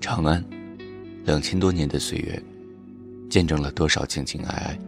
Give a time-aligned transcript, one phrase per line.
[0.00, 0.42] 长安，
[1.26, 2.42] 两千多年的岁月，
[3.28, 4.78] 见证了多少情情爱爱、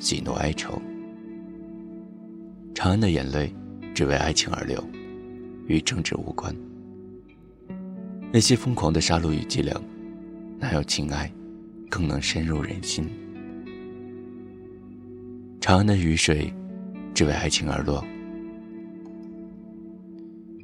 [0.00, 0.82] 喜怒哀愁。
[2.74, 3.54] 长安的眼泪，
[3.94, 4.84] 只为爱情而流，
[5.68, 6.52] 与政治无关。
[8.32, 9.80] 那些疯狂的杀戮与伎俩，
[10.58, 11.32] 哪有情爱
[11.88, 13.08] 更能深入人心？
[15.60, 16.52] 长安的雨水，
[17.14, 18.04] 只为爱情而落。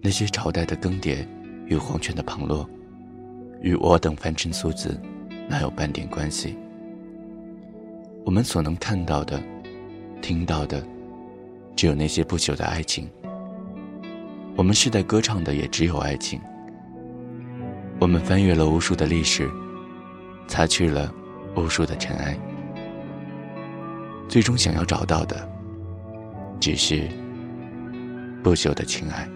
[0.03, 1.25] 那些朝代的更迭
[1.69, 2.69] 与皇权的旁落。
[3.65, 5.01] 与我等凡尘俗子，
[5.49, 6.55] 哪有半点关系？
[8.23, 9.43] 我们所能看到的、
[10.21, 10.87] 听到的，
[11.75, 13.09] 只有那些不朽的爱情。
[14.55, 16.39] 我们世代歌唱的也只有爱情。
[17.99, 19.51] 我们翻阅了无数的历史，
[20.47, 21.11] 擦去了
[21.57, 22.39] 无数的尘埃，
[24.29, 25.49] 最终想要找到的，
[26.61, 27.09] 只是
[28.43, 29.27] 不朽的情爱。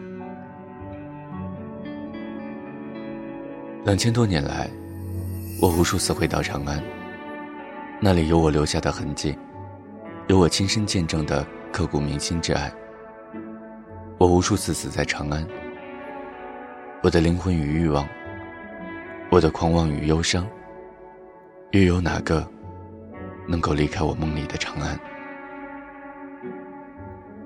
[3.88, 4.68] 两千多年来，
[5.62, 6.78] 我无数次回到长安，
[8.02, 9.34] 那里有我留下的痕迹，
[10.26, 12.70] 有我亲身见证的刻骨铭心之爱。
[14.18, 15.42] 我无数次死在长安，
[17.02, 18.06] 我的灵魂与欲望，
[19.30, 20.46] 我的狂妄与忧伤，
[21.70, 22.46] 又有哪个
[23.46, 25.00] 能够离开我梦里的长安？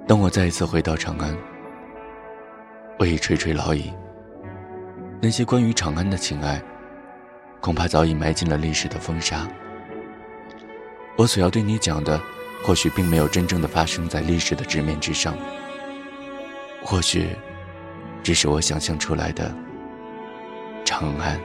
[0.09, 1.39] 当我再一次回到长安，
[2.99, 3.93] 我已垂垂老矣。
[5.25, 6.61] 那些关于长安的情爱，
[7.61, 9.47] 恐怕早已埋进了历史的风沙。
[11.15, 12.21] 我所要对你讲的，
[12.65, 15.37] 或许并没有真正的发生在历史的纸面之上，
[16.83, 17.29] 或许，
[18.21, 19.55] 只是我想象出来的
[20.85, 21.39] 长安。